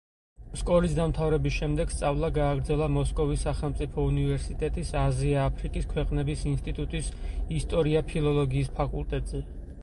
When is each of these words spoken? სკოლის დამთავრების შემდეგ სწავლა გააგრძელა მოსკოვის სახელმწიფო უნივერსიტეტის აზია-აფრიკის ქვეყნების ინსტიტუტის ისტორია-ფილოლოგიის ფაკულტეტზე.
სკოლის 0.59 0.93
დამთავრების 0.99 1.57
შემდეგ 1.57 1.91
სწავლა 1.95 2.29
გააგრძელა 2.37 2.87
მოსკოვის 2.93 3.43
სახელმწიფო 3.49 4.07
უნივერსიტეტის 4.13 4.95
აზია-აფრიკის 5.03 5.87
ქვეყნების 5.93 6.43
ინსტიტუტის 6.55 7.13
ისტორია-ფილოლოგიის 7.61 8.73
ფაკულტეტზე. 8.81 9.45